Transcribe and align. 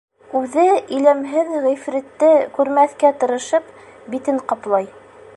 Үҙе, 0.37 0.61
иләмһеҙ 0.99 1.51
ғифритте 1.65 2.29
күрмәҫкә 2.55 3.11
тырышып, 3.25 3.69
битен 4.15 4.41
ҡаплай. 4.53 4.89